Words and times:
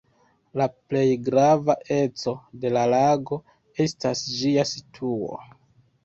La 0.59 0.65
plej 0.91 1.07
grava 1.25 1.73
eco 1.97 2.33
de 2.63 2.71
la 2.77 2.85
lago 2.93 3.37
estas 3.85 4.23
ĝia 4.39 4.65
situo. 4.71 5.39